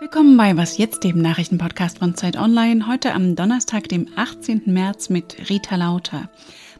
[0.00, 2.88] Willkommen bei Was jetzt, dem Nachrichtenpodcast von Zeit Online.
[2.88, 4.62] Heute am Donnerstag, dem 18.
[4.66, 6.28] März mit Rita Lauter.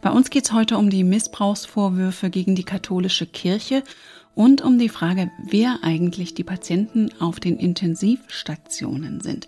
[0.02, 3.84] Bei uns geht es heute um die Missbrauchsvorwürfe gegen die katholische Kirche
[4.34, 9.46] und um die Frage, wer eigentlich die Patienten auf den Intensivstationen sind.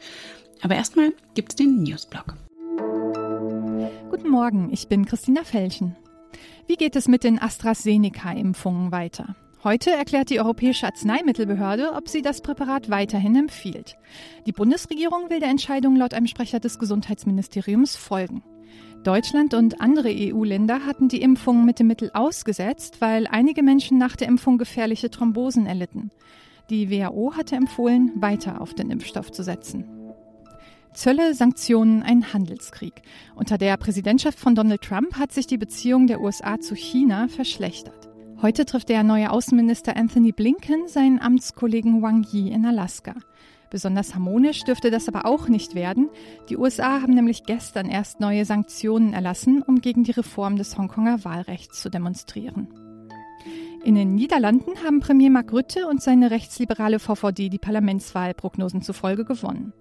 [0.63, 2.37] Aber erstmal gibt es den Newsblog.
[4.11, 5.97] Guten Morgen, ich bin Christina Felchen.
[6.71, 9.35] Wie geht es mit den AstraZeneca-Impfungen weiter?
[9.65, 13.97] Heute erklärt die Europäische Arzneimittelbehörde, ob sie das Präparat weiterhin empfiehlt.
[14.47, 18.45] Die Bundesregierung will der Entscheidung laut einem Sprecher des Gesundheitsministeriums folgen.
[19.03, 24.15] Deutschland und andere EU-Länder hatten die Impfung mit dem Mittel ausgesetzt, weil einige Menschen nach
[24.15, 26.13] der Impfung gefährliche Thrombosen erlitten.
[26.71, 30.00] Die WHO hatte empfohlen, weiter auf den Impfstoff zu setzen.
[30.93, 33.03] Zölle, Sanktionen, ein Handelskrieg.
[33.37, 38.09] Unter der Präsidentschaft von Donald Trump hat sich die Beziehung der USA zu China verschlechtert.
[38.43, 43.15] Heute trifft der neue Außenminister Anthony Blinken seinen Amtskollegen Wang Yi in Alaska.
[43.71, 46.11] Besonders harmonisch dürfte das aber auch nicht werden.
[46.49, 51.25] Die USA haben nämlich gestern erst neue Sanktionen erlassen, um gegen die Reform des Hongkonger
[51.25, 52.67] Wahlrechts zu demonstrieren.
[53.83, 59.73] In den Niederlanden haben Premier Mark Rutte und seine rechtsliberale VVD die Parlamentswahlprognosen zufolge gewonnen.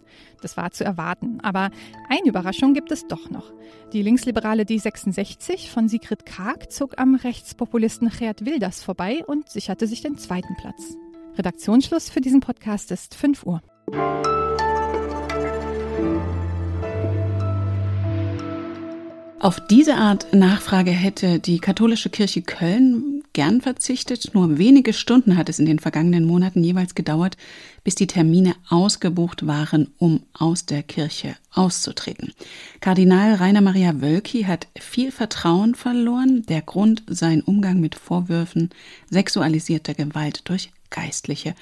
[0.42, 1.70] Das war zu erwarten, aber
[2.08, 3.52] eine Überraschung gibt es doch noch.
[3.92, 10.02] Die linksliberale D66 von Sigrid Kaag zog am Rechtspopulisten Geert Wilders vorbei und sicherte sich
[10.02, 10.96] den zweiten Platz.
[11.38, 13.62] Redaktionsschluss für diesen Podcast ist 5 Uhr.
[19.42, 24.32] Auf diese Art Nachfrage hätte die katholische Kirche Köln gern verzichtet.
[24.34, 27.38] Nur wenige Stunden hat es in den vergangenen Monaten jeweils gedauert,
[27.84, 32.34] bis die Termine ausgebucht waren, um aus der Kirche auszutreten.
[32.82, 36.46] Kardinal Rainer Maria Wölki hat viel Vertrauen verloren.
[36.48, 38.70] Der Grund sein Umgang mit Vorwürfen
[39.10, 41.56] sexualisierter Gewalt durch Geistliche.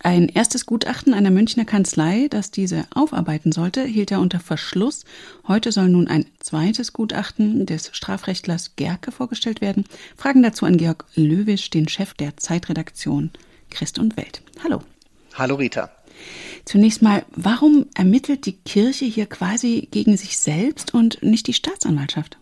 [0.00, 5.04] Ein erstes Gutachten einer Münchner Kanzlei, das diese aufarbeiten sollte, hielt er unter Verschluss.
[5.46, 9.84] Heute soll nun ein zweites Gutachten des Strafrechtlers Gerke vorgestellt werden.
[10.16, 13.30] Fragen dazu an Georg Löwisch, den Chef der Zeitredaktion
[13.70, 14.42] Christ und Welt.
[14.64, 14.82] Hallo.
[15.34, 15.90] Hallo Rita.
[16.64, 22.38] Zunächst mal, warum ermittelt die Kirche hier quasi gegen sich selbst und nicht die Staatsanwaltschaft?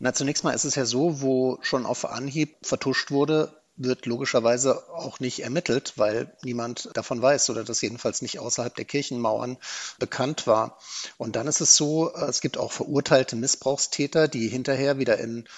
[0.00, 4.88] Na, zunächst mal ist es ja so, wo schon auf Anhieb vertuscht wurde, wird logischerweise
[4.90, 9.58] auch nicht ermittelt, weil niemand davon weiß oder das jedenfalls nicht außerhalb der Kirchenmauern
[9.98, 10.78] bekannt war.
[11.16, 15.48] Und dann ist es so, es gibt auch verurteilte Missbrauchstäter, die hinterher wieder in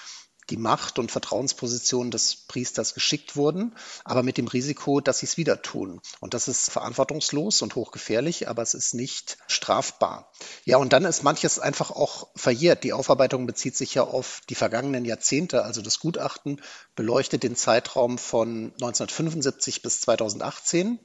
[0.49, 5.37] die Macht und Vertrauensposition des Priesters geschickt wurden, aber mit dem Risiko, dass sie es
[5.37, 6.01] wieder tun.
[6.19, 10.31] Und das ist verantwortungslos und hochgefährlich, aber es ist nicht strafbar.
[10.65, 12.83] Ja, und dann ist manches einfach auch verjährt.
[12.83, 15.63] Die Aufarbeitung bezieht sich ja auf die vergangenen Jahrzehnte.
[15.63, 16.61] Also das Gutachten
[16.95, 20.99] beleuchtet den Zeitraum von 1975 bis 2018.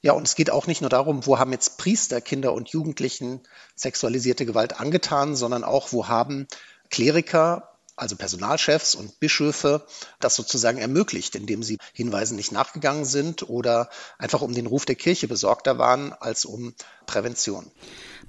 [0.00, 3.40] Ja, und es geht auch nicht nur darum, wo haben jetzt Priester Kinder und Jugendlichen
[3.74, 6.46] sexualisierte Gewalt angetan, sondern auch, wo haben
[6.88, 9.86] Kleriker also Personalchefs und Bischöfe,
[10.20, 13.88] das sozusagen ermöglicht, indem sie Hinweisen nicht nachgegangen sind oder
[14.18, 16.74] einfach um den Ruf der Kirche besorgter waren als um
[17.06, 17.70] Prävention.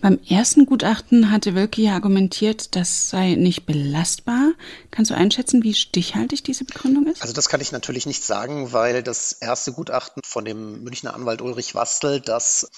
[0.01, 4.53] Beim ersten Gutachten hatte Wölke ja argumentiert, das sei nicht belastbar.
[4.91, 7.21] Kannst du einschätzen, wie stichhaltig diese Begründung ist?
[7.21, 11.41] Also das kann ich natürlich nicht sagen, weil das erste Gutachten von dem Münchner Anwalt
[11.41, 12.69] Ulrich Wastel, das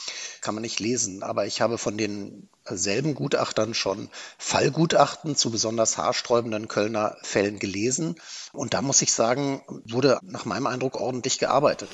[0.42, 1.22] kann man nicht lesen.
[1.22, 8.16] Aber ich habe von den selben Gutachtern schon Fallgutachten zu besonders haarsträubenden Kölner Fällen gelesen.
[8.54, 11.90] Und da muss ich sagen, wurde nach meinem Eindruck ordentlich gearbeitet.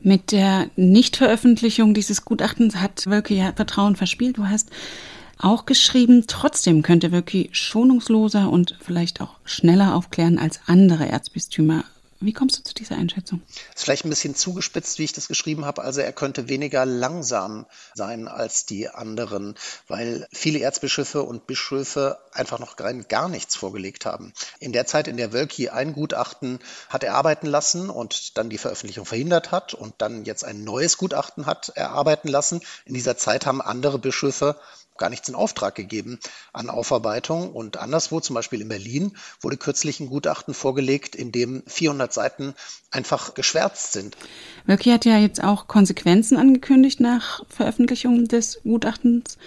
[0.00, 4.38] Mit der Nichtveröffentlichung dieses Gutachtens hat Wölke ja Vertrauen verspielt.
[4.38, 4.70] Du hast
[5.38, 11.84] auch geschrieben, trotzdem könnte Wölke schonungsloser und vielleicht auch schneller aufklären als andere Erzbistümer.
[12.24, 13.42] Wie kommst du zu dieser Einschätzung?
[13.46, 15.82] Das ist vielleicht ein bisschen zugespitzt, wie ich das geschrieben habe.
[15.82, 19.56] Also er könnte weniger langsam sein als die anderen,
[19.88, 24.32] weil viele Erzbischöfe und Bischöfe einfach noch gar nichts vorgelegt haben.
[24.58, 29.04] In der Zeit, in der Wölki ein Gutachten hat erarbeiten lassen und dann die Veröffentlichung
[29.04, 33.60] verhindert hat und dann jetzt ein neues Gutachten hat erarbeiten lassen, in dieser Zeit haben
[33.60, 34.58] andere Bischöfe
[34.96, 36.18] gar nichts in Auftrag gegeben
[36.52, 37.52] an Aufarbeitung.
[37.52, 42.54] Und anderswo, zum Beispiel in Berlin, wurde kürzlich ein Gutachten vorgelegt, in dem 400 Seiten
[42.90, 44.16] einfach geschwärzt sind.
[44.66, 49.38] Wölki hat ja jetzt auch Konsequenzen angekündigt nach Veröffentlichung des Gutachtens.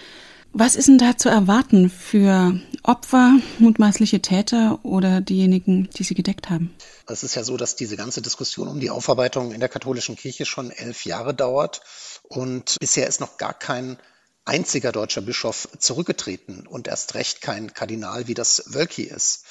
[0.54, 6.50] Was ist denn da zu erwarten für Opfer, mutmaßliche Täter oder diejenigen, die sie gedeckt
[6.50, 6.74] haben?
[7.06, 10.46] Es ist ja so, dass diese ganze Diskussion um die Aufarbeitung in der katholischen Kirche
[10.46, 11.82] schon elf Jahre dauert
[12.24, 13.98] und bisher ist noch gar kein
[14.48, 19.44] einziger deutscher Bischof zurückgetreten und erst recht kein Kardinal, wie das Wölki ist.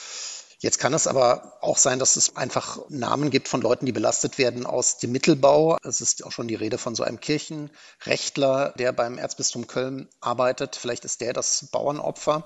[0.58, 4.38] Jetzt kann es aber auch sein, dass es einfach Namen gibt von Leuten, die belastet
[4.38, 5.76] werden aus dem Mittelbau.
[5.82, 10.76] Es ist auch schon die Rede von so einem Kirchenrechtler, der beim Erzbistum Köln arbeitet.
[10.76, 12.44] Vielleicht ist der das Bauernopfer.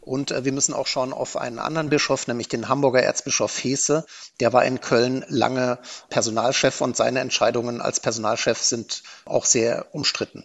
[0.00, 4.06] Und äh, wir müssen auch schauen auf einen anderen Bischof, nämlich den Hamburger Erzbischof Hese.
[4.38, 5.78] Der war in Köln lange
[6.10, 10.44] Personalchef und seine Entscheidungen als Personalchef sind auch sehr umstritten.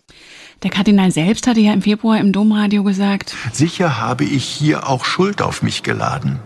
[0.64, 5.06] Der Kardinal selbst hatte ja im Februar im Domradio gesagt, Sicher habe ich hier auch
[5.06, 6.40] Schuld auf mich geladen.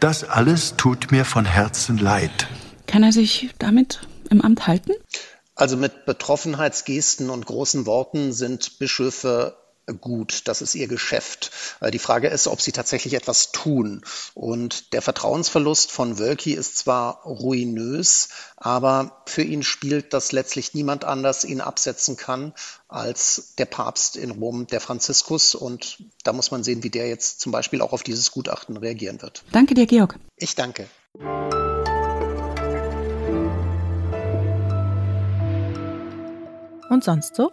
[0.00, 2.48] Das alles tut mir von Herzen leid.
[2.86, 4.00] Kann er sich damit
[4.30, 4.92] im Amt halten?
[5.54, 9.56] Also mit Betroffenheitsgesten und großen Worten sind Bischöfe
[9.92, 11.50] gut, das ist ihr Geschäft.
[11.80, 14.02] Äh, die Frage ist, ob sie tatsächlich etwas tun.
[14.34, 21.04] Und der Vertrauensverlust von Wölki ist zwar ruinös, aber für ihn spielt, dass letztlich niemand
[21.04, 22.52] anders ihn absetzen kann
[22.88, 25.54] als der Papst in Rom, der Franziskus.
[25.54, 29.22] Und da muss man sehen, wie der jetzt zum Beispiel auch auf dieses Gutachten reagieren
[29.22, 29.44] wird.
[29.52, 30.18] Danke dir, Georg.
[30.36, 30.88] Ich danke.
[36.88, 37.50] Und sonst so?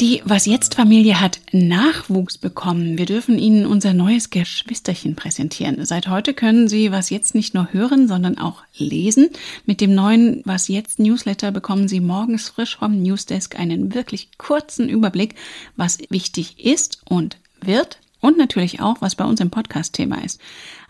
[0.00, 2.96] Die Was jetzt Familie hat Nachwuchs bekommen.
[2.96, 5.84] Wir dürfen Ihnen unser neues Geschwisterchen präsentieren.
[5.84, 9.28] Seit heute können Sie Was jetzt nicht nur hören, sondern auch lesen.
[9.66, 14.88] Mit dem neuen Was jetzt Newsletter bekommen Sie morgens frisch vom Newsdesk einen wirklich kurzen
[14.88, 15.34] Überblick,
[15.76, 20.40] was wichtig ist und wird und natürlich auch, was bei uns im Podcast Thema ist.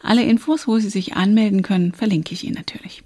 [0.05, 3.03] Alle Infos, wo Sie sich anmelden können, verlinke ich Ihnen natürlich.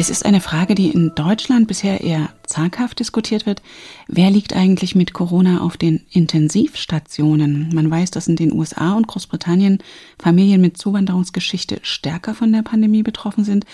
[0.00, 3.62] Es ist eine Frage, die in Deutschland bisher eher zaghaft diskutiert wird.
[4.06, 7.70] Wer liegt eigentlich mit Corona auf den Intensivstationen?
[7.74, 9.82] Man weiß, dass in den USA und Großbritannien
[10.16, 13.64] Familien mit Zuwanderungsgeschichte stärker von der Pandemie betroffen sind.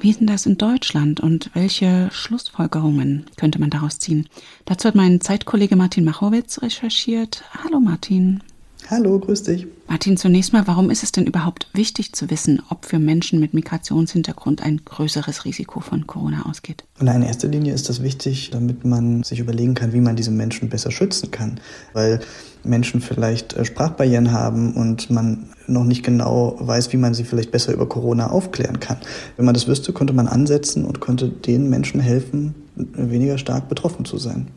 [0.00, 4.28] Wie ist denn das in Deutschland und welche Schlussfolgerungen könnte man daraus ziehen?
[4.64, 7.44] Dazu hat mein Zeitkollege Martin Machowitz recherchiert.
[7.62, 8.42] Hallo Martin.
[8.90, 9.66] Hallo, grüß dich.
[9.88, 13.54] Martin, zunächst mal, warum ist es denn überhaupt wichtig zu wissen, ob für Menschen mit
[13.54, 16.84] Migrationshintergrund ein größeres Risiko von Corona ausgeht?
[17.00, 20.30] Und in erster Linie ist das wichtig, damit man sich überlegen kann, wie man diese
[20.30, 21.60] Menschen besser schützen kann.
[21.94, 22.20] Weil
[22.62, 27.52] Menschen vielleicht äh, Sprachbarrieren haben und man noch nicht genau weiß, wie man sie vielleicht
[27.52, 28.98] besser über Corona aufklären kann.
[29.36, 34.04] Wenn man das wüsste, könnte man ansetzen und könnte den Menschen helfen, weniger stark betroffen
[34.04, 34.48] zu sein.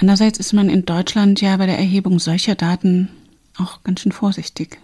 [0.00, 3.08] Andererseits ist man in Deutschland ja bei der Erhebung solcher Daten
[3.56, 4.78] auch ganz schön vorsichtig.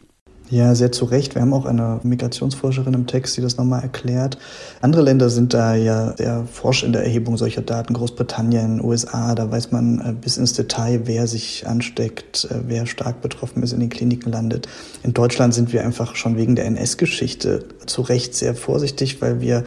[0.50, 1.36] Ja, sehr zu Recht.
[1.36, 4.36] Wir haben auch eine Migrationsforscherin im Text, die das nochmal erklärt.
[4.80, 7.94] Andere Länder sind da ja sehr forsch in der Erhebung solcher Daten.
[7.94, 13.20] Großbritannien, USA, da weiß man äh, bis ins Detail, wer sich ansteckt, äh, wer stark
[13.20, 14.68] betroffen ist, in den Kliniken landet.
[15.04, 19.64] In Deutschland sind wir einfach schon wegen der NS-Geschichte zu Recht sehr vorsichtig, weil wir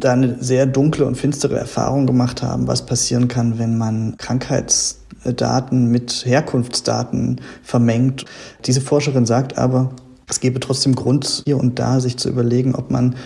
[0.00, 5.90] da eine sehr dunkle und finstere Erfahrung gemacht haben, was passieren kann, wenn man Krankheitsdaten
[5.90, 8.24] mit Herkunftsdaten vermengt.
[8.64, 9.90] Diese Forscherin sagt aber,
[10.28, 13.16] es gäbe trotzdem Grund, hier und da sich zu überlegen, ob man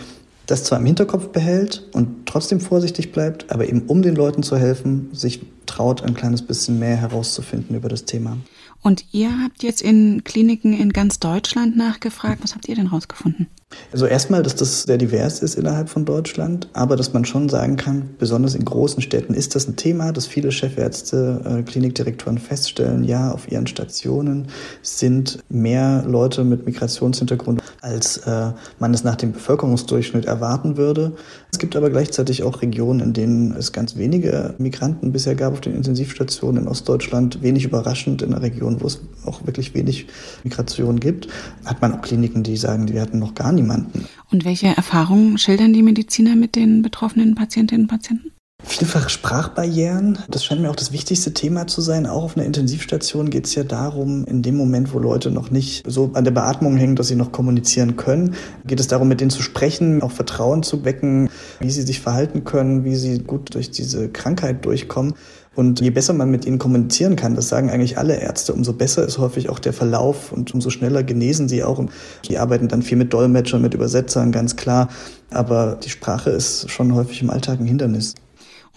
[0.46, 4.56] das zwar im Hinterkopf behält und trotzdem vorsichtig bleibt, aber eben um den Leuten zu
[4.56, 8.36] helfen, sich traut, ein kleines bisschen mehr herauszufinden über das Thema.
[8.82, 12.42] Und ihr habt jetzt in Kliniken in ganz Deutschland nachgefragt.
[12.42, 13.48] Was habt ihr denn rausgefunden?
[13.90, 17.76] Also erstmal, dass das sehr divers ist innerhalb von Deutschland, aber dass man schon sagen
[17.76, 23.02] kann, besonders in großen Städten ist das ein Thema, dass viele Chefärzte, äh, Klinikdirektoren feststellen,
[23.02, 24.48] ja, auf ihren Stationen
[24.82, 31.16] sind mehr Leute mit Migrationshintergrund, als äh, man es nach dem Bevölkerungsdurchschnitt erwarten würde.
[31.50, 35.60] Es gibt aber gleichzeitig auch Regionen, in denen es ganz wenige Migranten bisher gab auf
[35.60, 37.42] den Intensivstationen in Ostdeutschland.
[37.42, 40.06] Wenig überraschend in einer Region, wo es auch wirklich wenig
[40.44, 41.28] Migration gibt,
[41.64, 44.06] hat man auch Kliniken, die sagen, wir hatten noch gar niemanden.
[44.30, 48.30] Und welche Erfahrungen schildern die Mediziner mit den betroffenen Patientinnen und Patienten?
[48.68, 52.04] Vielfach Sprachbarrieren, das scheint mir auch das wichtigste Thema zu sein.
[52.04, 55.84] Auch auf einer Intensivstation geht es ja darum, in dem Moment, wo Leute noch nicht
[55.88, 58.34] so an der Beatmung hängen, dass sie noch kommunizieren können,
[58.66, 61.30] geht es darum, mit denen zu sprechen, auch Vertrauen zu wecken,
[61.60, 65.14] wie sie sich verhalten können, wie sie gut durch diese Krankheit durchkommen.
[65.54, 69.06] Und je besser man mit ihnen kommunizieren kann, das sagen eigentlich alle Ärzte, umso besser
[69.06, 71.82] ist häufig auch der Verlauf und umso schneller genesen sie auch.
[72.28, 74.88] Die arbeiten dann viel mit Dolmetschern, mit Übersetzern, ganz klar.
[75.30, 78.14] Aber die Sprache ist schon häufig im Alltag ein Hindernis.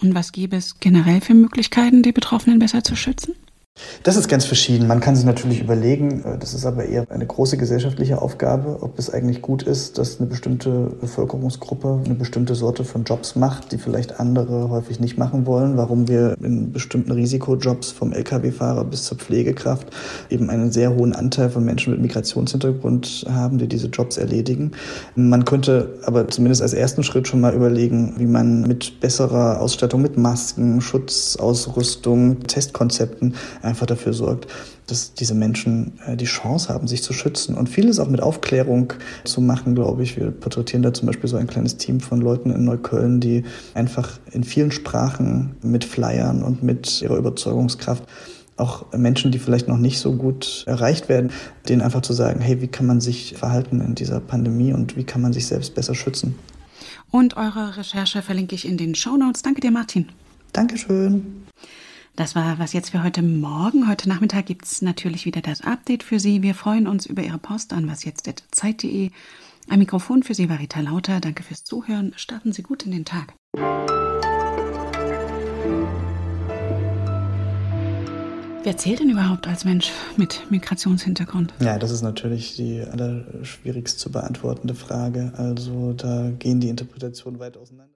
[0.02, 3.34] Und was gäbe es generell für Möglichkeiten, die Betroffenen besser zu schützen?
[4.02, 4.86] Das ist ganz verschieden.
[4.86, 8.98] Man kann sich natürlich überlegen, äh, das ist aber eher eine große gesellschaftliche Aufgabe, ob
[8.98, 13.78] es eigentlich gut ist, dass eine bestimmte Bevölkerungsgruppe eine bestimmte Sorte von Jobs macht, die
[13.78, 15.76] vielleicht andere häufig nicht machen wollen.
[15.76, 19.88] Warum wir in bestimmten Risikojobs vom Lkw-Fahrer bis zur Pflegekraft
[20.30, 24.72] eben einen sehr hohen Anteil von Menschen mit Migrationshintergrund haben, die diese Jobs erledigen.
[25.14, 30.00] Man könnte aber zumindest als ersten Schritt schon mal überlegen, wie man mit besserer Ausstattung,
[30.00, 34.46] mit Masken, Schutzausrüstung, Testkonzepten einfach dafür sorgt,
[34.86, 37.54] dass diese Menschen äh, die Chance haben, sich zu schützen.
[37.54, 38.92] Und vieles auch mit Aufklärung
[39.24, 40.16] zu machen, glaube ich.
[40.16, 44.18] Wir porträtieren da zum Beispiel so ein kleines Team von Leuten in Neukölln, die einfach
[44.32, 48.04] in vielen Sprachen mit Flyern und mit ihrer Überzeugungskraft
[48.56, 51.30] auch Menschen, die vielleicht noch nicht so gut erreicht werden,
[51.68, 55.04] denen einfach zu sagen, hey, wie kann man sich verhalten in dieser Pandemie und wie
[55.04, 56.38] kann man sich selbst besser schützen.
[57.10, 59.42] Und eure Recherche verlinke ich in den Show Notes.
[59.42, 60.08] Danke dir, Martin.
[60.52, 61.44] Dankeschön.
[62.16, 63.88] Das war was jetzt für heute Morgen.
[63.88, 66.42] Heute Nachmittag gibt es natürlich wieder das Update für Sie.
[66.42, 69.10] Wir freuen uns über Ihre Post an wasjetzt.zeit.de.
[69.68, 71.20] Ein Mikrofon für Sie war Rita Lauter.
[71.20, 72.12] Danke fürs Zuhören.
[72.16, 73.34] Starten Sie gut in den Tag.
[78.62, 81.54] Wer zählt denn überhaupt als Mensch mit Migrationshintergrund?
[81.60, 85.32] Ja, das ist natürlich die allerschwierigst zu beantwortende Frage.
[85.36, 87.94] Also da gehen die Interpretationen weit auseinander.